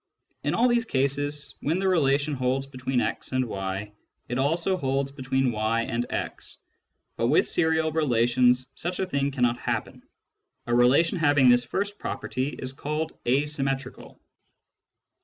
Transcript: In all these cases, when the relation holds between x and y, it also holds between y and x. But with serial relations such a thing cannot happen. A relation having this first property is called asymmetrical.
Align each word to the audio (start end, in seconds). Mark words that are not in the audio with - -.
In 0.43 0.55
all 0.55 0.67
these 0.67 0.85
cases, 0.85 1.53
when 1.59 1.77
the 1.77 1.87
relation 1.87 2.33
holds 2.33 2.65
between 2.65 3.01
x 3.01 3.33
and 3.33 3.45
y, 3.45 3.91
it 4.27 4.39
also 4.39 4.75
holds 4.75 5.11
between 5.11 5.51
y 5.51 5.83
and 5.83 6.07
x. 6.09 6.57
But 7.17 7.27
with 7.27 7.47
serial 7.47 7.91
relations 7.91 8.71
such 8.73 8.99
a 8.99 9.05
thing 9.05 9.29
cannot 9.29 9.59
happen. 9.59 10.01
A 10.65 10.73
relation 10.73 11.19
having 11.19 11.49
this 11.49 11.63
first 11.63 11.99
property 11.99 12.47
is 12.47 12.73
called 12.73 13.15
asymmetrical. 13.27 14.19